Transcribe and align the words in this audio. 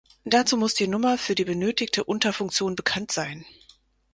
Dazu 0.25 0.57
muss 0.57 0.73
die 0.73 0.87
Nummer 0.87 1.19
für 1.19 1.35
die 1.35 1.45
benötigte 1.45 2.03
Unterfunktion 2.03 2.75
bekannt 2.75 3.11
sein. 3.11 3.45